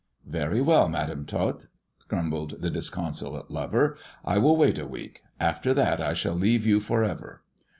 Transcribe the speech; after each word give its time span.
"Very 0.25 0.61
well. 0.61 0.89
Madam 0.89 1.27
Tot," 1.27 1.67
grumbled 2.07 2.59
the 2.59 2.71
disconsolate 2.71 3.51
lover. 3.51 3.97
"I 4.25 4.39
will 4.39 4.57
wait 4.57 4.79
a 4.79 4.87
week. 4.87 5.21
After 5.39 5.75
that 5.75 6.01
I 6.01 6.15
shall 6.15 6.33
leave 6.33 6.65
you 6.65 6.79
for 6.79 7.03
ever." 7.03 7.43